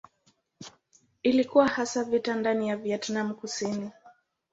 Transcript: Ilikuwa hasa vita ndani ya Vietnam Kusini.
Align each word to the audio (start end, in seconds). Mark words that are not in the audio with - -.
Ilikuwa 1.23 1.67
hasa 1.67 2.03
vita 2.03 2.35
ndani 2.35 2.69
ya 2.69 2.77
Vietnam 2.77 3.33
Kusini. 3.33 3.89